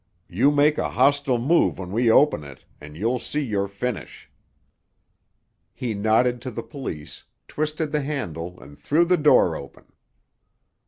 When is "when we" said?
1.77-2.09